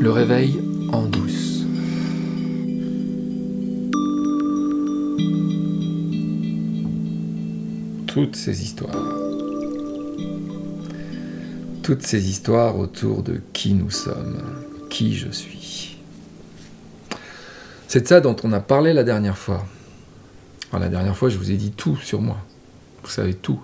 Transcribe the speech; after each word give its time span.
Le 0.00 0.10
réveil 0.10 0.58
en 0.92 1.02
douce. 1.02 1.66
Toutes 8.06 8.34
ces 8.34 8.62
histoires. 8.62 8.96
Toutes 11.82 12.00
ces 12.00 12.30
histoires 12.30 12.78
autour 12.78 13.22
de 13.22 13.42
qui 13.52 13.74
nous 13.74 13.90
sommes, 13.90 14.40
qui 14.88 15.14
je 15.14 15.30
suis. 15.30 15.98
C'est 17.86 18.00
de 18.00 18.06
ça 18.06 18.22
dont 18.22 18.36
on 18.42 18.54
a 18.54 18.60
parlé 18.60 18.94
la 18.94 19.04
dernière 19.04 19.36
fois. 19.36 19.66
la 20.72 20.88
dernière 20.88 21.14
fois, 21.14 21.28
je 21.28 21.36
vous 21.36 21.50
ai 21.50 21.56
dit 21.58 21.72
tout 21.72 21.98
sur 21.98 22.22
moi. 22.22 22.38
Vous 23.02 23.10
savez 23.10 23.34
tout. 23.34 23.60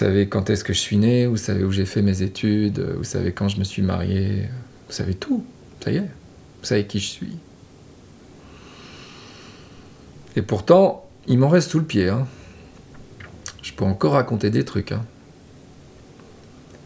Vous 0.00 0.06
savez 0.06 0.30
quand 0.30 0.48
est-ce 0.48 0.64
que 0.64 0.72
je 0.72 0.78
suis 0.78 0.96
né, 0.96 1.26
vous 1.26 1.36
savez 1.36 1.62
où 1.62 1.70
j'ai 1.70 1.84
fait 1.84 2.00
mes 2.00 2.22
études, 2.22 2.80
vous 2.96 3.04
savez 3.04 3.32
quand 3.32 3.48
je 3.48 3.58
me 3.58 3.64
suis 3.64 3.82
marié, 3.82 4.48
vous 4.86 4.94
savez 4.94 5.12
tout, 5.12 5.44
ça 5.84 5.90
y 5.90 5.96
est, 5.96 6.00
vous 6.00 6.64
savez 6.64 6.86
qui 6.86 7.00
je 7.00 7.06
suis. 7.06 7.36
Et 10.36 10.40
pourtant, 10.40 11.06
il 11.26 11.38
m'en 11.38 11.50
reste 11.50 11.72
sous 11.72 11.80
le 11.80 11.84
pied. 11.84 12.08
Hein. 12.08 12.26
Je 13.60 13.74
peux 13.74 13.84
encore 13.84 14.12
raconter 14.12 14.48
des 14.48 14.64
trucs. 14.64 14.92
Hein. 14.92 15.04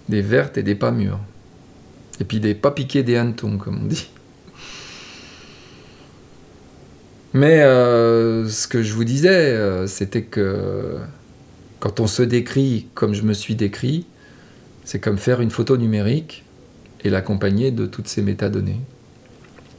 Des 0.09 0.21
vertes 0.21 0.59
et 0.59 0.65
des 0.65 0.75
pas 0.75 0.91
mûres. 0.91 1.21
Et 2.19 2.25
puis 2.25 2.41
des 2.41 2.57
pas 2.57 2.73
piqués 2.73 3.05
des 3.05 3.17
hannetons, 3.17 3.59
comme 3.59 3.85
on 3.85 3.87
dit. 3.87 4.11
Mais 7.33 7.61
euh, 7.61 8.49
ce 8.49 8.67
que 8.67 8.83
je 8.83 8.93
vous 8.93 9.05
disais, 9.05 9.53
euh, 9.53 9.87
c'était 9.87 10.25
que 10.25 10.99
quand 11.85 12.01
on 12.01 12.07
se 12.07 12.23
décrit 12.23 12.87
comme 12.95 13.13
je 13.13 13.25
me 13.25 13.35
suis 13.35 13.57
décrit, 13.57 14.07
c'est 14.87 15.01
comme 15.01 15.19
faire 15.19 15.43
une 15.43 15.51
photo 15.51 15.77
numérique 15.77 16.43
et 17.03 17.11
l'accompagner 17.11 17.73
de 17.73 17.85
toutes 17.85 18.09
ces 18.09 18.23
métadonnées. 18.23 18.81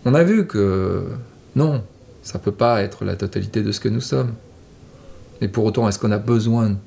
On 0.05 0.13
a 0.13 0.23
vu 0.23 0.45
que 0.45 1.07
non, 1.55 1.83
ça 2.21 2.37
ne 2.37 2.43
peut 2.43 2.51
pas 2.51 2.83
être 2.83 3.05
la 3.05 3.15
totalité 3.15 3.63
de 3.63 3.71
ce 3.71 3.79
que 3.79 3.89
nous 3.89 4.01
sommes. 4.01 4.35
Et 5.41 5.47
pour 5.47 5.65
autant, 5.65 5.89
est-ce 5.89 5.97
qu'on 5.97 6.11
a 6.11 6.19
besoin 6.19 6.77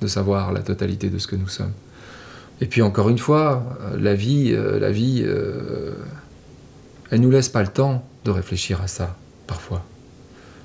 de 0.00 0.06
savoir 0.06 0.50
la 0.50 0.60
totalité 0.60 1.10
de 1.10 1.18
ce 1.18 1.26
que 1.26 1.36
nous 1.36 1.48
sommes? 1.48 1.74
Et 2.62 2.66
puis 2.66 2.80
encore 2.80 3.10
une 3.10 3.18
fois, 3.18 3.76
la 3.98 4.14
vie, 4.14 4.54
euh, 4.54 4.80
la 4.80 4.90
vie, 4.90 5.24
euh, 5.26 5.92
elle 7.10 7.20
nous 7.20 7.30
laisse 7.30 7.50
pas 7.50 7.60
le 7.60 7.68
temps 7.68 8.02
de 8.24 8.30
réfléchir 8.30 8.80
à 8.80 8.88
ça, 8.88 9.14
parfois, 9.46 9.84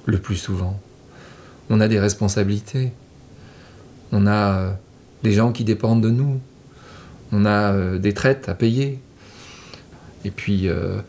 le 0.06 0.20
plus 0.20 0.38
souvent. 0.38 0.80
On 1.70 1.82
a 1.82 1.90
des 1.90 2.00
responsabilités. 2.00 2.94
On 4.14 4.28
a 4.28 4.60
euh, 4.60 4.72
des 5.24 5.34
gens 5.34 5.52
qui 5.52 5.64
dépendent 5.64 6.04
de 6.04 6.12
nous. 6.12 6.40
On 7.32 7.46
a 7.46 7.74
euh, 7.74 7.98
des 7.98 8.14
traites 8.14 8.48
à 8.48 8.54
payer. 8.54 9.00
Et 10.24 10.30
puis, 10.30 10.70
euh, 10.70 11.02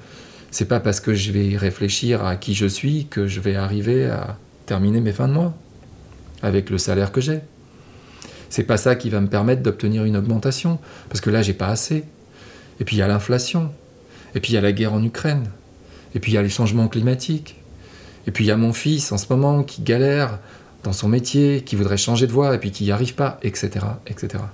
c'est 0.51 0.65
pas 0.65 0.81
parce 0.81 1.01
que 1.01 1.13
je 1.13 1.31
vais 1.31 1.57
réfléchir 1.57 2.25
à 2.25 2.37
qui 2.37 2.55
je 2.55 2.67
suis 2.67 3.07
que 3.07 3.27
je 3.27 3.41
vais 3.41 3.57
arriver 3.57 4.07
à 4.07 4.39
terminer 4.65 5.01
mes 5.01 5.13
fins 5.13 5.29
de 5.29 5.35
mois 5.35 5.55
avec 6.43 6.71
le 6.71 6.79
salaire 6.79 7.13
que 7.13 7.21
j'ai. 7.21 7.41
C'est 8.49 8.65
pas 8.65 8.79
ça 8.79 8.97
qui 8.97 9.11
va 9.11 9.21
me 9.21 9.29
permettre 9.29 9.63
d'obtenir 9.63 10.05
une 10.05 10.17
augmentation, 10.17 10.79
parce 11.09 11.21
que 11.21 11.29
là, 11.29 11.43
j'ai 11.43 11.55
pas 11.55 11.69
assez. 11.69 12.05
Et 12.81 12.85
puis 12.85 12.97
il 12.97 13.01
y 13.01 13.03
a 13.03 13.09
l'inflation. 13.09 13.71
Et 14.35 14.41
puis 14.41 14.53
il 14.53 14.55
y 14.55 14.59
a 14.59 14.63
la 14.63 14.73
guerre 14.73 14.95
en 14.95 15.03
Ukraine. 15.03 15.51
Et 16.15 16.21
puis 16.21 16.33
il 16.33 16.35
y 16.37 16.39
a 16.39 16.43
les 16.43 16.49
changements 16.49 16.89
climatiques. 16.89 17.57
Et 18.27 18.31
puis 18.31 18.45
il 18.45 18.47
y 18.47 18.51
a 18.51 18.57
mon 18.57 18.73
fils 18.73 19.13
en 19.13 19.19
ce 19.19 19.27
moment 19.29 19.63
qui 19.63 19.83
galère 19.83 20.39
dans 20.85 20.93
son 20.93 21.09
métier, 21.09 21.63
qui 21.63 21.75
voudrait 21.77 21.97
changer 21.97 22.27
de 22.27 22.33
voie 22.33 22.55
et 22.55 22.59
puis 22.59 22.71
qui 22.71 22.85
n'y 22.85 22.93
arrive 22.93 23.15
pas, 23.15 23.41
etc., 23.43 23.87
etc. 24.07 24.45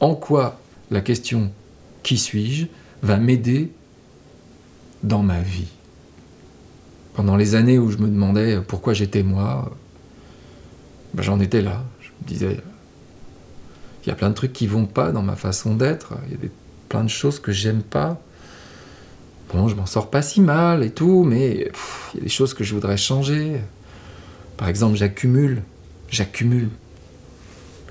En 0.00 0.14
quoi 0.14 0.60
la 0.90 1.00
question 1.00 1.52
qui 2.02 2.16
suis-je 2.16 2.66
va 3.02 3.18
m'aider 3.18 3.72
dans 5.02 5.22
ma 5.22 5.40
vie? 5.40 5.68
Pendant 7.14 7.36
les 7.36 7.54
années 7.56 7.78
où 7.78 7.90
je 7.90 7.98
me 7.98 8.08
demandais 8.08 8.60
pourquoi 8.66 8.94
j'étais 8.94 9.22
moi, 9.22 9.76
ben 11.14 11.22
j'en 11.22 11.40
étais 11.40 11.62
là. 11.62 11.82
Je 12.00 12.08
me 12.08 12.28
disais, 12.28 12.60
il 14.04 14.08
y 14.08 14.12
a 14.12 14.14
plein 14.14 14.30
de 14.30 14.34
trucs 14.34 14.52
qui 14.52 14.66
vont 14.66 14.86
pas 14.86 15.10
dans 15.10 15.22
ma 15.22 15.36
façon 15.36 15.74
d'être, 15.74 16.14
il 16.28 16.32
y 16.32 16.46
a 16.46 16.50
plein 16.88 17.04
de 17.04 17.10
choses 17.10 17.40
que 17.40 17.52
j'aime 17.52 17.82
pas. 17.82 18.20
Bon, 19.52 19.68
je 19.68 19.74
m'en 19.74 19.86
sors 19.86 20.10
pas 20.10 20.22
si 20.22 20.40
mal 20.40 20.82
et 20.84 20.90
tout, 20.90 21.24
mais 21.24 21.70
il 22.14 22.18
y 22.18 22.20
a 22.20 22.22
des 22.22 22.28
choses 22.28 22.54
que 22.54 22.64
je 22.64 22.72
voudrais 22.72 22.96
changer. 22.96 23.60
Par 24.62 24.68
exemple, 24.68 24.94
j'accumule, 24.96 25.60
j'accumule. 26.08 26.68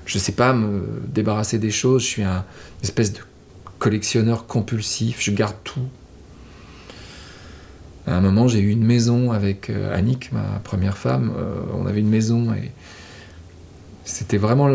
Je 0.06 0.16
ne 0.16 0.22
sais 0.22 0.32
pas 0.32 0.54
me 0.54 1.02
débarrasser 1.06 1.58
des 1.58 1.70
choses, 1.70 2.00
je 2.00 2.06
suis 2.06 2.22
un 2.22 2.46
espèce 2.82 3.12
de 3.12 3.18
collectionneur 3.78 4.46
compulsif, 4.46 5.20
je 5.20 5.32
garde 5.32 5.56
tout. 5.64 5.86
À 8.06 8.16
un 8.16 8.22
moment, 8.22 8.48
j'ai 8.48 8.60
eu 8.60 8.70
une 8.70 8.86
maison 8.86 9.32
avec 9.32 9.68
euh, 9.68 9.94
Annick, 9.94 10.32
ma 10.32 10.60
première 10.64 10.96
femme. 10.96 11.34
Euh, 11.36 11.60
on 11.74 11.84
avait 11.84 12.00
une 12.00 12.08
maison 12.08 12.54
et 12.54 12.70
c'était 14.06 14.38
vraiment 14.38 14.68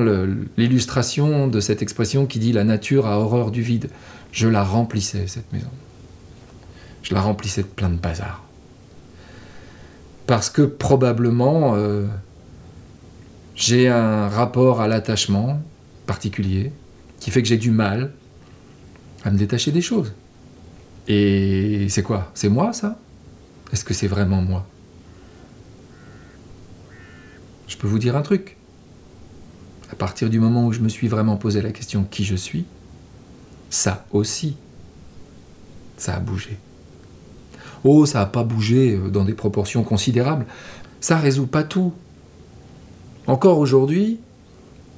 l'illustration 0.56 1.48
de 1.48 1.60
cette 1.60 1.82
expression 1.82 2.28
qui 2.28 2.38
dit 2.38 2.52
la 2.52 2.64
nature 2.64 3.08
a 3.08 3.18
horreur 3.18 3.50
du 3.50 3.64
vide. 3.64 3.90
Je 4.32 4.48
la 4.48 4.64
remplissais, 4.64 5.26
cette 5.26 5.52
maison. 5.52 5.72
Je 7.02 7.16
la 7.16 7.22
remplissais 7.22 7.64
de 7.64 7.68
plein 7.68 7.90
de 7.90 7.98
bazar 7.98 8.47
parce 10.28 10.50
que 10.50 10.62
probablement 10.62 11.76
euh, 11.76 12.06
j'ai 13.56 13.88
un 13.88 14.28
rapport 14.28 14.82
à 14.82 14.88
l'attachement 14.88 15.60
particulier 16.06 16.72
qui 17.20 17.32
fait 17.32 17.42
que 17.42 17.48
j'ai 17.48 17.58
du 17.58 17.72
mal 17.72 18.12
à 19.24 19.32
me 19.32 19.38
détacher 19.38 19.72
des 19.72 19.82
choses. 19.82 20.14
Et 21.08 21.88
c'est 21.90 22.04
quoi? 22.04 22.30
C'est 22.36 22.50
moi 22.50 22.74
ça? 22.74 23.00
Est-ce 23.72 23.84
que 23.84 23.94
c'est 23.94 24.08
vraiment 24.08 24.42
moi? 24.42 24.68
Je 27.68 27.78
peux 27.78 27.88
vous 27.88 28.00
dire 28.00 28.16
un 28.16 28.22
truc. 28.22 28.58
À 29.92 29.96
partir 29.96 30.30
du 30.30 30.40
moment 30.40 30.68
où 30.68 30.74
je 30.74 30.82
me 30.82 30.90
suis 30.90 31.08
vraiment 31.08 31.38
posé 31.38 31.62
la 31.62 31.72
question 31.72 32.04
qui 32.04 32.26
je 32.26 32.36
suis, 32.36 32.66
ça 33.70 34.06
aussi, 34.12 34.58
ça 35.98 36.16
a 36.16 36.20
bougé. 36.20 36.58
Oh, 37.84 38.06
ça 38.06 38.20
n'a 38.20 38.26
pas 38.26 38.44
bougé 38.44 38.96
euh, 38.96 39.10
dans 39.10 39.24
des 39.24 39.34
proportions 39.34 39.84
considérables. 39.84 40.46
Ça 41.00 41.18
résout 41.18 41.48
pas 41.48 41.64
tout. 41.64 41.94
Encore 43.28 43.60
aujourd'hui, 43.60 44.20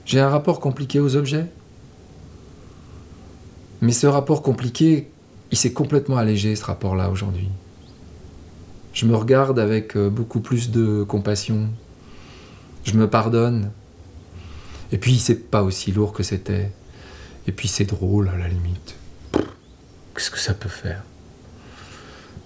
j'ai 0.05 0.19
un 0.19 0.29
rapport 0.29 0.59
compliqué 0.59 0.99
aux 0.99 1.15
objets. 1.15 1.47
Mais 3.81 3.91
ce 3.91 4.07
rapport 4.07 4.41
compliqué, 4.41 5.09
il 5.51 5.57
s'est 5.57 5.73
complètement 5.73 6.17
allégé, 6.17 6.55
ce 6.55 6.65
rapport-là, 6.65 7.09
aujourd'hui. 7.09 7.49
Je 8.93 9.05
me 9.05 9.15
regarde 9.15 9.59
avec 9.59 9.95
euh, 9.95 10.09
beaucoup 10.09 10.41
plus 10.41 10.71
de 10.71 11.03
compassion. 11.03 11.69
Je 12.83 12.93
me 12.95 13.09
pardonne. 13.09 13.71
Et 14.91 14.97
puis, 14.97 15.17
c'est 15.19 15.49
pas 15.49 15.63
aussi 15.63 15.91
lourd 15.91 16.13
que 16.13 16.23
c'était. 16.23 16.71
Et 17.47 17.51
puis, 17.51 17.67
c'est 17.67 17.85
drôle, 17.85 18.29
à 18.29 18.37
la 18.37 18.47
limite. 18.47 18.95
Qu'est-ce 20.13 20.31
que 20.31 20.39
ça 20.39 20.53
peut 20.53 20.69
faire? 20.69 21.03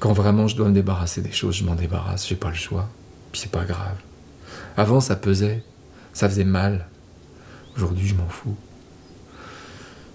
Quand 0.04 0.12
vraiment 0.12 0.50
je 0.50 0.58
dois 0.58 0.68
me 0.68 0.74
débarrasser 0.74 1.22
des 1.22 1.32
choses, 1.32 1.56
je 1.56 1.64
m'en 1.64 1.76
débarrasse, 1.76 2.28
j'ai 2.28 2.36
pas 2.36 2.50
le 2.50 2.56
choix. 2.56 2.90
Puis 3.32 3.40
c'est 3.40 3.52
pas 3.52 3.64
grave. 3.64 3.96
Avant 4.76 5.00
ça 5.00 5.16
pesait, 5.16 5.64
ça 6.12 6.28
faisait 6.28 6.44
mal. 6.44 6.90
Aujourd'hui 7.78 8.06
je 8.06 8.14
m'en 8.14 8.28
fous. 8.28 8.58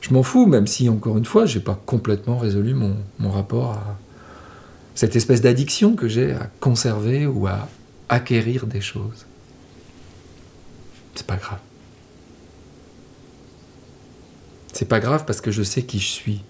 Je 0.03 0.13
m'en 0.13 0.23
fous, 0.23 0.45
même 0.45 0.67
si 0.67 0.91
encore 0.91 1.17
une 1.17 1.25
fois, 1.25 1.47
j'ai 1.47 1.61
pas 1.61 1.81
complètement 1.87 2.37
résolu 2.37 2.75
mon, 2.75 2.99
mon 3.19 3.31
rapport 3.31 3.71
à 3.73 3.97
cette 4.95 5.17
espèce 5.17 5.41
d'addiction 5.41 5.97
que 5.97 6.07
j'ai 6.07 6.33
à 6.33 6.51
conserver 6.61 7.27
ou 7.27 7.47
à 7.47 7.67
acquérir 8.11 8.67
des 8.67 8.83
choses. 8.83 9.25
C'est 11.15 11.27
pas 11.27 11.37
grave. 11.37 11.61
C'est 14.75 14.87
pas 14.87 15.01
grave 15.01 15.25
parce 15.25 15.41
que 15.41 15.51
je 15.51 15.63
sais 15.63 15.81
qui 15.85 15.99
je 15.99 16.09
suis 16.09 16.43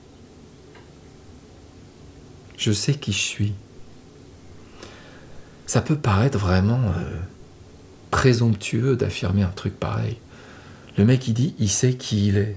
je 2.59 2.73
sais 2.73 2.95
qui 2.95 3.13
je 3.13 3.19
suis. 3.19 3.55
Ça 5.67 5.81
peut 5.81 5.97
paraître 5.97 6.37
vraiment 6.37 6.81
euh, 6.81 7.19
présomptueux 8.11 8.97
d'affirmer 8.97 9.43
un 9.43 9.53
truc 9.55 9.79
pareil. 9.79 10.19
Le 10.99 11.05
mec 11.05 11.29
il 11.29 11.35
dit 11.35 11.55
il 11.59 11.71
sait 11.71 11.95
qui 11.95 12.27
il 12.27 12.37
est. 12.37 12.57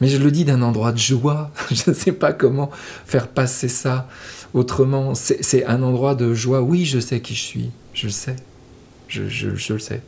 Mais 0.00 0.08
je 0.08 0.18
le 0.18 0.30
dis 0.32 0.44
d'un 0.44 0.60
endroit 0.60 0.90
de 0.92 0.98
joie. 0.98 1.52
Je 1.70 1.90
ne 1.90 1.94
sais 1.94 2.12
pas 2.12 2.32
comment 2.32 2.70
faire 3.06 3.28
passer 3.28 3.68
ça 3.68 4.08
autrement. 4.52 5.14
C'est 5.14 5.64
un 5.64 5.82
endroit 5.82 6.16
de 6.16 6.34
joie. 6.34 6.60
Oui, 6.60 6.84
je 6.84 6.98
sais 6.98 7.20
qui 7.20 7.34
je 7.34 7.40
suis. 7.40 7.70
Je 7.94 8.06
le 8.06 8.12
sais. 8.12 8.36
Je, 9.06 9.28
je, 9.28 9.54
je 9.54 9.72
le 9.72 9.78
sais. 9.78 10.02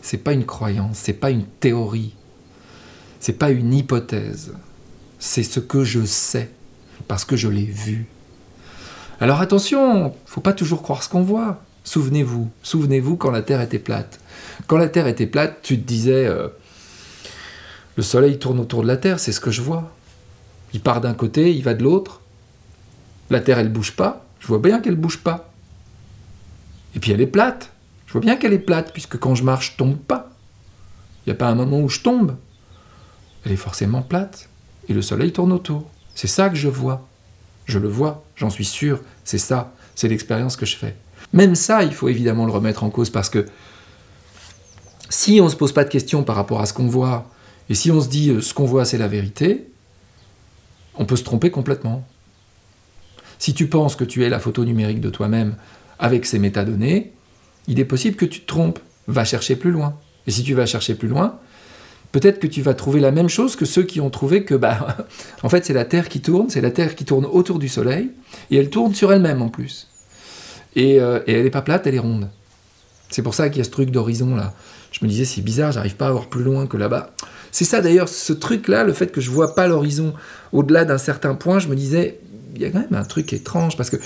C'est 0.00 0.16
pas 0.16 0.32
une 0.32 0.46
croyance. 0.46 0.96
C'est 0.96 1.12
pas 1.12 1.30
une 1.30 1.44
théorie. 1.44 2.14
C'est 3.20 3.34
pas 3.34 3.50
une 3.50 3.74
hypothèse 3.74 4.52
c'est 5.22 5.44
ce 5.44 5.60
que 5.60 5.84
je 5.84 6.04
sais, 6.04 6.50
parce 7.06 7.24
que 7.24 7.36
je 7.36 7.46
l'ai 7.46 7.64
vu. 7.64 8.06
Alors 9.20 9.40
attention, 9.40 10.12
faut 10.26 10.40
pas 10.40 10.52
toujours 10.52 10.82
croire 10.82 11.04
ce 11.04 11.08
qu'on 11.08 11.22
voit. 11.22 11.62
Souvenez-vous, 11.84 12.50
souvenez-vous 12.64 13.16
quand 13.16 13.30
la 13.30 13.42
Terre 13.42 13.60
était 13.60 13.78
plate. 13.78 14.18
Quand 14.66 14.78
la 14.78 14.88
Terre 14.88 15.06
était 15.06 15.28
plate, 15.28 15.60
tu 15.62 15.78
te 15.80 15.86
disais, 15.86 16.26
euh, 16.26 16.48
Le 17.94 18.02
soleil 18.02 18.40
tourne 18.40 18.58
autour 18.58 18.82
de 18.82 18.88
la 18.88 18.96
Terre, 18.96 19.20
c'est 19.20 19.30
ce 19.30 19.38
que 19.38 19.52
je 19.52 19.62
vois. 19.62 19.92
Il 20.72 20.80
part 20.80 21.00
d'un 21.00 21.14
côté, 21.14 21.54
il 21.54 21.62
va 21.62 21.74
de 21.74 21.84
l'autre. 21.84 22.20
La 23.30 23.38
Terre, 23.38 23.60
elle 23.60 23.72
bouge 23.72 23.92
pas. 23.92 24.26
Je 24.40 24.48
vois 24.48 24.58
bien 24.58 24.80
qu'elle 24.80 24.96
bouge 24.96 25.18
pas. 25.18 25.52
Et 26.96 26.98
puis 26.98 27.12
elle 27.12 27.20
est 27.20 27.28
plate. 27.28 27.70
Je 28.06 28.14
vois 28.14 28.22
bien 28.22 28.34
qu'elle 28.34 28.54
est 28.54 28.58
plate, 28.58 28.92
puisque 28.92 29.18
quand 29.18 29.36
je 29.36 29.44
marche, 29.44 29.72
je 29.72 29.76
tombe 29.76 29.98
pas. 29.98 30.30
Il 31.24 31.30
n'y 31.30 31.36
a 31.36 31.38
pas 31.38 31.46
un 31.46 31.54
moment 31.54 31.78
où 31.78 31.88
je 31.88 32.00
tombe. 32.00 32.36
Elle 33.46 33.52
est 33.52 33.56
forcément 33.56 34.02
plate. 34.02 34.48
Et 34.88 34.92
le 34.92 35.02
soleil 35.02 35.32
tourne 35.32 35.52
autour. 35.52 35.88
C'est 36.14 36.26
ça 36.26 36.48
que 36.48 36.56
je 36.56 36.68
vois. 36.68 37.08
Je 37.66 37.78
le 37.78 37.88
vois, 37.88 38.24
j'en 38.36 38.50
suis 38.50 38.64
sûr. 38.64 39.00
C'est 39.24 39.38
ça. 39.38 39.72
C'est 39.94 40.08
l'expérience 40.08 40.56
que 40.56 40.66
je 40.66 40.76
fais. 40.76 40.96
Même 41.32 41.54
ça, 41.54 41.84
il 41.84 41.92
faut 41.92 42.08
évidemment 42.08 42.46
le 42.46 42.52
remettre 42.52 42.84
en 42.84 42.90
cause 42.90 43.10
parce 43.10 43.30
que 43.30 43.46
si 45.08 45.40
on 45.40 45.44
ne 45.44 45.50
se 45.50 45.56
pose 45.56 45.72
pas 45.72 45.84
de 45.84 45.88
questions 45.90 46.24
par 46.24 46.36
rapport 46.36 46.60
à 46.60 46.66
ce 46.66 46.72
qu'on 46.72 46.86
voit, 46.86 47.30
et 47.68 47.74
si 47.74 47.90
on 47.90 48.00
se 48.00 48.08
dit 48.08 48.30
euh, 48.30 48.40
ce 48.40 48.54
qu'on 48.54 48.64
voit 48.64 48.84
c'est 48.84 48.98
la 48.98 49.08
vérité, 49.08 49.68
on 50.94 51.04
peut 51.04 51.16
se 51.16 51.24
tromper 51.24 51.50
complètement. 51.50 52.06
Si 53.38 53.54
tu 53.54 53.66
penses 53.66 53.96
que 53.96 54.04
tu 54.04 54.24
es 54.24 54.28
la 54.28 54.38
photo 54.38 54.64
numérique 54.64 55.00
de 55.00 55.10
toi-même 55.10 55.56
avec 55.98 56.26
ces 56.26 56.38
métadonnées, 56.38 57.12
il 57.66 57.80
est 57.80 57.84
possible 57.84 58.16
que 58.16 58.24
tu 58.24 58.40
te 58.40 58.46
trompes. 58.46 58.78
Va 59.08 59.24
chercher 59.24 59.56
plus 59.56 59.70
loin. 59.70 59.98
Et 60.26 60.30
si 60.30 60.42
tu 60.44 60.54
vas 60.54 60.66
chercher 60.66 60.94
plus 60.94 61.08
loin, 61.08 61.38
peut-être 62.12 62.38
que 62.38 62.46
tu 62.46 62.62
vas 62.62 62.74
trouver 62.74 63.00
la 63.00 63.10
même 63.10 63.28
chose 63.28 63.56
que 63.56 63.64
ceux 63.64 63.82
qui 63.82 64.00
ont 64.00 64.10
trouvé 64.10 64.44
que, 64.44 64.54
bah, 64.54 64.96
en 65.42 65.48
fait, 65.48 65.64
c'est 65.64 65.72
la 65.72 65.84
Terre 65.84 66.08
qui 66.08 66.20
tourne, 66.20 66.50
c'est 66.50 66.60
la 66.60 66.70
Terre 66.70 66.94
qui 66.94 67.04
tourne 67.04 67.26
autour 67.26 67.58
du 67.58 67.68
Soleil, 67.68 68.10
et 68.50 68.56
elle 68.56 68.70
tourne 68.70 68.94
sur 68.94 69.12
elle-même 69.12 69.42
en 69.42 69.48
plus. 69.48 69.88
Et, 70.76 71.00
euh, 71.00 71.20
elle 71.26 71.42
n'est 71.42 71.50
pas 71.50 71.62
plate, 71.62 71.86
elle 71.86 71.94
est 71.94 72.00
ronde. 72.00 72.28
C'est 73.10 73.22
pour 73.22 73.34
ça 73.34 73.48
qu'il 73.48 73.58
y 73.58 73.60
a 73.60 73.64
ce 73.64 73.70
truc 73.70 73.90
d'horizon 73.90 74.36
là. 74.36 74.54
Je 74.90 75.04
me 75.04 75.08
disais, 75.08 75.24
c'est 75.24 75.40
bizarre, 75.40 75.72
j'arrive 75.72 75.96
pas 75.96 76.08
à 76.08 76.12
voir 76.12 76.28
plus 76.28 76.42
loin 76.42 76.66
que 76.66 76.76
là-bas. 76.76 77.14
C'est 77.50 77.64
ça 77.64 77.80
d'ailleurs, 77.80 78.08
ce 78.08 78.32
truc-là, 78.32 78.84
le 78.84 78.92
fait 78.92 79.10
que 79.10 79.20
je 79.20 79.30
vois 79.30 79.54
pas 79.54 79.66
l'horizon 79.66 80.12
au-delà 80.52 80.84
d'un 80.84 80.98
certain 80.98 81.34
point, 81.34 81.58
je 81.58 81.68
me 81.68 81.74
disais, 81.74 82.20
il 82.54 82.62
y 82.62 82.64
a 82.66 82.70
quand 82.70 82.80
même 82.80 82.94
un 82.94 83.04
truc 83.04 83.32
étrange 83.32 83.76
parce 83.76 83.90
que 83.90 83.96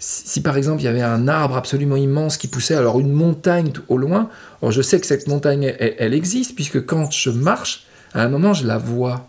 si 0.00 0.40
par 0.40 0.56
exemple 0.56 0.80
il 0.80 0.86
y 0.86 0.88
avait 0.88 1.02
un 1.02 1.28
arbre 1.28 1.56
absolument 1.56 1.96
immense 1.96 2.38
qui 2.38 2.48
poussait 2.48 2.74
alors 2.74 2.98
une 2.98 3.12
montagne 3.12 3.70
au 3.88 3.98
loin, 3.98 4.30
je 4.66 4.80
sais 4.80 4.98
que 4.98 5.06
cette 5.06 5.28
montagne 5.28 5.74
elle, 5.78 6.14
existe 6.14 6.54
puisque 6.54 6.84
quand 6.86 7.10
je 7.12 7.28
marche, 7.30 7.84
à 8.14 8.22
un 8.22 8.28
moment 8.28 8.54
je 8.54 8.66
la 8.66 8.78
vois. 8.78 9.28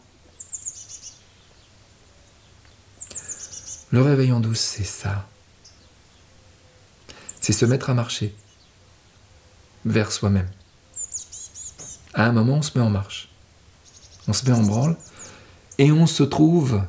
Le 3.92 4.02
réveil 4.02 4.32
en 4.32 4.40
douce, 4.40 4.62
c'est 4.62 4.86
ça. 4.86 5.28
C'est 7.42 7.52
se 7.52 7.66
mettre 7.66 7.90
à 7.90 7.94
marcher 7.94 8.34
vers 9.84 10.14
soi-même. 10.14 10.48
À 12.14 12.26
un 12.26 12.32
moment, 12.32 12.58
on 12.58 12.62
se 12.62 12.78
met 12.78 12.84
en 12.84 12.90
marche. 12.90 13.30
On 14.30 14.34
se 14.34 14.46
met 14.46 14.56
en 14.56 14.64
branle 14.64 14.96
et 15.78 15.92
on 15.92 16.08
se 16.08 16.24
trouve. 16.24 16.82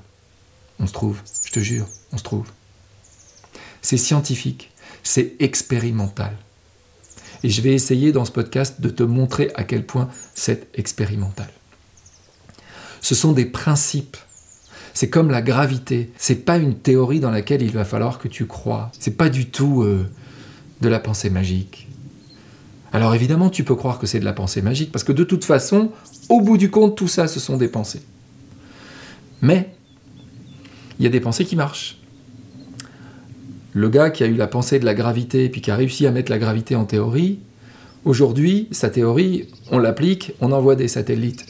On 0.78 0.86
se 0.86 0.92
trouve, 0.92 1.20
je 1.44 1.50
te 1.50 1.60
jure, 1.60 1.86
on 2.12 2.18
se 2.18 2.22
trouve. 2.22 2.46
C'est 3.82 3.96
scientifique, 3.96 4.70
c'est 5.02 5.34
expérimental. 5.40 6.36
Et 7.44 7.50
je 7.50 7.60
vais 7.60 7.74
essayer 7.74 8.12
dans 8.12 8.24
ce 8.24 8.30
podcast 8.30 8.80
de 8.80 8.88
te 8.88 9.02
montrer 9.02 9.50
à 9.56 9.64
quel 9.64 9.84
point 9.84 10.08
c'est 10.34 10.68
expérimental. 10.74 11.48
Ce 13.00 13.16
sont 13.16 13.32
des 13.32 13.46
principes. 13.46 14.16
C'est 14.94 15.10
comme 15.10 15.30
la 15.30 15.42
gravité. 15.42 16.12
C'est 16.16 16.44
pas 16.44 16.56
une 16.58 16.76
théorie 16.76 17.18
dans 17.18 17.32
laquelle 17.32 17.62
il 17.62 17.72
va 17.72 17.84
falloir 17.84 18.18
que 18.18 18.28
tu 18.28 18.46
crois. 18.46 18.92
C'est 18.98 19.16
pas 19.16 19.28
du 19.28 19.46
tout 19.46 19.82
euh, 19.82 20.08
de 20.80 20.88
la 20.88 21.00
pensée 21.00 21.30
magique. 21.30 21.88
Alors 22.92 23.14
évidemment, 23.14 23.48
tu 23.48 23.64
peux 23.64 23.74
croire 23.74 23.98
que 23.98 24.06
c'est 24.06 24.20
de 24.20 24.24
la 24.24 24.34
pensée 24.34 24.60
magique, 24.60 24.92
parce 24.92 25.02
que 25.02 25.12
de 25.12 25.24
toute 25.24 25.44
façon, 25.44 25.90
au 26.28 26.42
bout 26.42 26.58
du 26.58 26.70
compte, 26.70 26.96
tout 26.96 27.08
ça, 27.08 27.26
ce 27.26 27.40
sont 27.40 27.56
des 27.56 27.68
pensées. 27.68 28.02
Mais 29.40 29.74
il 30.98 31.04
y 31.04 31.06
a 31.06 31.10
des 31.10 31.20
pensées 31.20 31.46
qui 31.46 31.56
marchent 31.56 32.01
le 33.72 33.88
gars 33.88 34.10
qui 34.10 34.22
a 34.24 34.26
eu 34.26 34.34
la 34.34 34.46
pensée 34.46 34.78
de 34.78 34.84
la 34.84 34.94
gravité, 34.94 35.48
puis 35.48 35.60
qui 35.60 35.70
a 35.70 35.76
réussi 35.76 36.06
à 36.06 36.10
mettre 36.10 36.30
la 36.30 36.38
gravité 36.38 36.76
en 36.76 36.84
théorie, 36.84 37.38
aujourd'hui, 38.04 38.68
sa 38.70 38.90
théorie, 38.90 39.48
on 39.70 39.78
l'applique, 39.78 40.32
on 40.40 40.52
envoie 40.52 40.76
des 40.76 40.88
satellites 40.88 41.46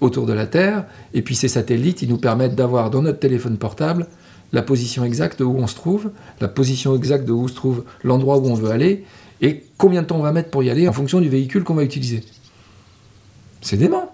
autour 0.00 0.26
de 0.26 0.32
la 0.32 0.46
Terre, 0.46 0.84
et 1.14 1.22
puis 1.22 1.34
ces 1.34 1.48
satellites, 1.48 2.02
ils 2.02 2.08
nous 2.08 2.18
permettent 2.18 2.54
d'avoir 2.54 2.90
dans 2.90 3.02
notre 3.02 3.18
téléphone 3.18 3.58
portable 3.58 4.06
la 4.52 4.62
position 4.62 5.04
exacte 5.04 5.40
où 5.40 5.56
on 5.58 5.66
se 5.66 5.74
trouve, 5.74 6.10
la 6.40 6.48
position 6.48 6.96
exacte 6.96 7.26
de 7.26 7.32
où 7.32 7.48
se 7.48 7.54
trouve 7.54 7.84
l'endroit 8.02 8.38
où 8.38 8.46
on 8.46 8.54
veut 8.54 8.70
aller, 8.70 9.04
et 9.40 9.64
combien 9.76 10.02
de 10.02 10.06
temps 10.06 10.16
on 10.16 10.22
va 10.22 10.32
mettre 10.32 10.50
pour 10.50 10.62
y 10.62 10.70
aller 10.70 10.88
en 10.88 10.92
fonction 10.92 11.20
du 11.20 11.28
véhicule 11.28 11.64
qu'on 11.64 11.74
va 11.74 11.84
utiliser. 11.84 12.24
C'est 13.60 13.76
dément. 13.76 14.12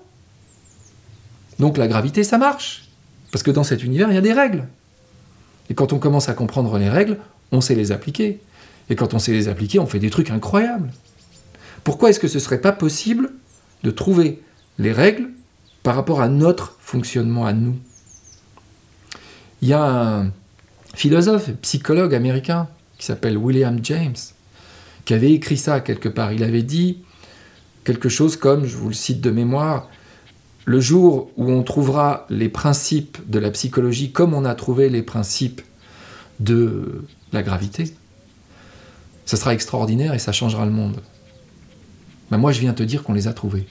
Donc 1.59 1.77
la 1.77 1.87
gravité, 1.87 2.25
ça 2.25 2.39
marche. 2.39 2.89
Parce 3.31 3.43
que 3.43 3.51
dans 3.51 3.65
cet 3.65 3.85
univers, 3.85 4.11
il 4.11 4.15
y 4.15 4.19
a 4.19 4.23
des 4.23 4.33
règles. 4.33 4.67
Et 5.71 5.75
quand 5.75 5.93
on 5.93 5.99
commence 5.99 6.29
à 6.29 6.35
comprendre 6.35 6.77
les 6.79 6.89
règles, 6.89 7.19
on 7.53 7.61
sait 7.61 7.75
les 7.75 7.93
appliquer. 7.93 8.41
Et 8.91 8.97
quand 8.97 9.15
on 9.15 9.19
sait 9.19 9.33
les 9.33 9.49
appliquer, 9.49 9.79
on 9.79 9.87
fait 9.87 9.99
des 9.99 10.11
trucs 10.11 10.31
incroyables. 10.31 10.91
Pourquoi 11.85 12.11
est-ce 12.11 12.21
que 12.21 12.29
ce 12.29 12.39
ne 12.39 12.43
serait 12.43 12.61
pas 12.61 12.73
possible 12.73 13.33
de 13.83 13.91
trouver 13.91 14.43
les 14.79 14.93
règles 14.93 15.31
par 15.83 15.95
rapport 15.95 16.21
à 16.21 16.29
notre 16.29 16.77
fonctionnement 16.81 17.47
à 17.47 17.53
nous? 17.53 17.77
Il 19.63 19.69
y 19.69 19.73
a 19.73 19.83
un 19.83 20.33
philosophe, 20.95 21.51
psychologue 21.63 22.15
américain 22.15 22.69
qui 22.99 23.07
s'appelle 23.07 23.37
William 23.37 23.79
James, 23.83 24.17
qui 25.05 25.15
avait 25.15 25.33
écrit 25.33 25.57
ça 25.57 25.81
quelque 25.81 26.09
part. 26.09 26.33
Il 26.33 26.45
avait 26.45 26.63
dit 26.63 26.99
quelque 27.85 28.09
chose 28.09 28.37
comme, 28.37 28.67
je 28.67 28.77
vous 28.77 28.89
le 28.89 28.95
cite 28.95 29.21
de 29.21 29.31
mémoire, 29.31 29.89
le 30.65 30.81
jour 30.81 31.31
où 31.37 31.51
on 31.51 31.63
trouvera 31.63 32.27
les 32.31 32.49
principes 32.49 33.19
de 33.29 33.39
la 33.39 33.51
psychologie 33.51 34.13
comme 34.13 34.33
on 34.33 34.45
a 34.45 34.55
trouvé 34.55 34.89
les 34.89 35.03
principes 35.03 35.61
de 36.41 37.05
la 37.35 37.43
gravité, 37.43 37.95
ça 39.27 39.37
sera 39.37 39.55
extraordinaire 39.55 40.15
et 40.15 40.19
ça 40.19 40.33
changera 40.33 40.65
le 40.65 40.73
monde. 40.73 41.01
Ben 42.31 42.39
moi, 42.39 42.53
je 42.53 42.61
viens 42.61 42.73
te 42.73 42.83
dire 42.83 43.03
qu'on 43.03 43.13
les 43.13 43.29
a 43.29 43.33
trouvés. 43.33 43.67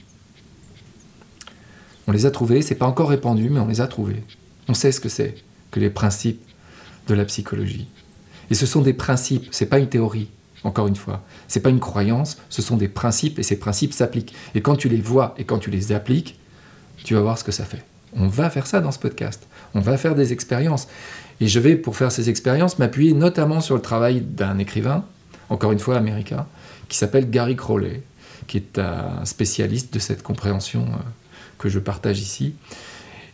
On 2.06 2.12
les 2.12 2.26
a 2.26 2.30
trouvés, 2.30 2.62
c'est 2.62 2.74
pas 2.74 2.86
encore 2.86 3.08
répandu, 3.08 3.48
mais 3.48 3.60
on 3.60 3.66
les 3.66 3.80
a 3.80 3.86
trouvés. 3.86 4.22
On 4.68 4.74
sait 4.74 4.92
ce 4.92 5.00
que 5.00 5.08
c'est 5.08 5.36
que 5.70 5.80
les 5.80 5.90
principes 5.90 6.42
de 7.08 7.14
la 7.14 7.24
psychologie. 7.24 7.88
Et 8.50 8.54
ce 8.54 8.66
sont 8.66 8.82
des 8.82 8.92
principes, 8.92 9.48
c'est 9.50 9.66
pas 9.66 9.78
une 9.78 9.88
théorie, 9.88 10.28
encore 10.64 10.86
une 10.86 10.96
fois. 10.96 11.24
C'est 11.48 11.60
pas 11.60 11.70
une 11.70 11.80
croyance, 11.80 12.36
ce 12.50 12.62
sont 12.62 12.76
des 12.76 12.88
principes 12.88 13.38
et 13.38 13.42
ces 13.42 13.58
principes 13.58 13.92
s'appliquent. 13.92 14.34
Et 14.54 14.60
quand 14.60 14.76
tu 14.76 14.88
les 14.88 15.00
vois 15.00 15.34
et 15.38 15.44
quand 15.44 15.58
tu 15.58 15.70
les 15.70 15.92
appliques, 15.92 16.38
tu 17.04 17.14
vas 17.14 17.20
voir 17.20 17.38
ce 17.38 17.44
que 17.44 17.52
ça 17.52 17.64
fait. 17.64 17.84
On 18.16 18.28
va 18.28 18.50
faire 18.50 18.66
ça 18.66 18.80
dans 18.80 18.92
ce 18.92 18.98
podcast. 18.98 19.46
On 19.74 19.80
va 19.80 19.96
faire 19.96 20.14
des 20.14 20.32
expériences. 20.32 20.88
Et 21.40 21.48
je 21.48 21.58
vais, 21.58 21.76
pour 21.76 21.96
faire 21.96 22.12
ces 22.12 22.30
expériences, 22.30 22.78
m'appuyer 22.78 23.12
notamment 23.12 23.60
sur 23.60 23.74
le 23.74 23.82
travail 23.82 24.20
d'un 24.20 24.58
écrivain, 24.58 25.04
encore 25.48 25.72
une 25.72 25.78
fois 25.78 25.96
américain, 25.96 26.46
qui 26.88 26.96
s'appelle 26.96 27.28
Gary 27.28 27.56
Crowley, 27.56 28.02
qui 28.46 28.58
est 28.58 28.78
un 28.78 29.24
spécialiste 29.24 29.92
de 29.92 29.98
cette 29.98 30.22
compréhension 30.22 30.82
euh, 30.82 30.96
que 31.58 31.68
je 31.68 31.78
partage 31.78 32.20
ici, 32.20 32.54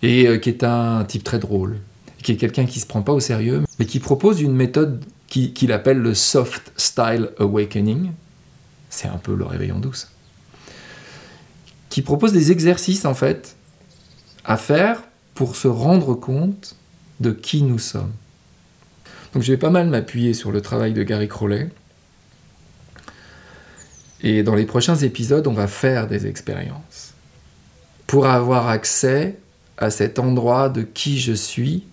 et 0.03 0.27
euh, 0.27 0.39
qui 0.39 0.49
est 0.49 0.65
un 0.65 1.05
type 1.05 1.25
très 1.25 1.39
drôle, 1.39 1.79
qui 2.23 2.33
est 2.33 2.37
quelqu'un 2.37 2.65
qui 2.65 2.79
ne 2.79 2.83
se 2.83 2.87
prend 2.87 3.03
pas 3.03 3.13
au 3.13 3.21
sérieux, 3.21 3.65
mais 3.79 3.87
qui 3.87 3.99
propose 3.99 4.41
une 4.41 4.55
méthode 4.55 5.05
qu'il 5.29 5.73
appelle 5.73 5.99
le 5.99 6.15
Soft 6.15 6.73
Style 6.77 7.31
Awakening. 7.39 8.11
C'est 8.89 9.09
un 9.09 9.19
peu 9.19 9.35
le 9.35 9.45
réveil 9.45 9.71
en 9.71 9.79
douce. 9.79 10.11
Qui 11.89 12.03
propose 12.03 12.33
des 12.33 12.51
exercices, 12.51 13.05
en 13.05 13.15
fait, 13.15 13.57
à 14.45 14.57
faire 14.57 15.03
pour 15.35 15.57
se 15.57 15.69
rendre 15.69 16.15
compte 16.15 16.77
de 17.21 17.31
qui 17.31 17.63
nous 17.63 17.79
sommes. 17.79 18.13
Donc 19.33 19.43
je 19.43 19.53
vais 19.53 19.59
pas 19.59 19.71
mal 19.71 19.89
m'appuyer 19.89 20.35
sur 20.35 20.51
le 20.51 20.61
travail 20.61 20.93
de 20.93 21.03
Gary 21.03 21.29
Crowley. 21.29 21.71
Et 24.23 24.43
dans 24.43 24.55
les 24.55 24.67
prochains 24.67 24.97
épisodes, 24.97 25.47
on 25.47 25.53
va 25.53 25.67
faire 25.67 26.09
des 26.09 26.27
expériences 26.27 27.15
pour 28.07 28.27
avoir 28.27 28.69
accès 28.69 29.39
à 29.79 29.91
cet 29.91 30.19
endroit 30.19 30.69
de 30.69 30.83
qui 30.83 31.19
je 31.19 31.33
suis 31.33 31.85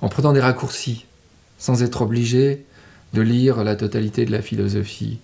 en 0.00 0.08
prenant 0.08 0.32
des 0.32 0.40
raccourcis, 0.40 1.06
sans 1.58 1.82
être 1.82 2.02
obligé 2.02 2.66
de 3.14 3.22
lire 3.22 3.64
la 3.64 3.76
totalité 3.76 4.26
de 4.26 4.32
la 4.32 4.42
philosophie 4.42 5.18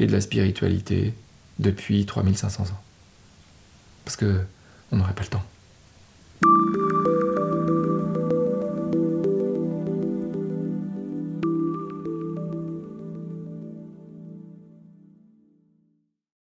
et 0.00 0.06
de 0.06 0.12
la 0.12 0.20
spiritualité 0.20 1.12
depuis 1.58 2.06
3500 2.06 2.62
ans. 2.62 2.80
Parce 4.04 4.16
que 4.16 4.40
on 4.92 4.96
n'aurait 4.96 5.12
pas 5.12 5.22
le 5.22 5.28
temps. 5.28 5.44